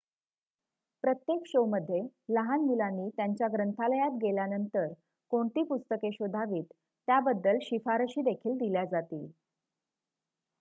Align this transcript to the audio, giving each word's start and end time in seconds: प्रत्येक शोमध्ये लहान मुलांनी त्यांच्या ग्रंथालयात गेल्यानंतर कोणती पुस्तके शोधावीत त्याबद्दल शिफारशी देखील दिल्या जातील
प्रत्येक 1.03 1.41
शोमध्ये 1.47 1.99
लहान 2.29 2.61
मुलांनी 2.61 3.07
त्यांच्या 3.17 3.47
ग्रंथालयात 3.47 4.17
गेल्यानंतर 4.21 4.87
कोणती 5.31 5.63
पुस्तके 5.63 6.11
शोधावीत 6.11 6.73
त्याबद्दल 7.07 7.57
शिफारशी 7.61 8.21
देखील 8.21 8.57
दिल्या 8.57 8.85
जातील 8.85 9.25